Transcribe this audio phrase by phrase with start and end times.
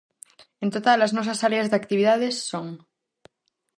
[0.63, 2.67] En total as nosas áreas de actividade son: